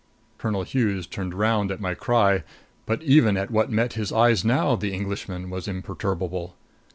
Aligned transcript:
Colonel 0.39 0.63
Hughes 0.63 1.05
turned 1.05 1.35
round 1.35 1.69
at 1.71 1.79
my 1.79 1.93
cry, 1.93 2.41
but 2.87 3.03
even 3.03 3.37
at 3.37 3.51
what 3.51 3.69
met 3.69 3.93
his 3.93 4.11
eyes 4.11 4.43
now 4.43 4.75
that 4.75 4.91
Englishman 4.91 5.51
was 5.51 5.67
imperturbable. 5.67 6.55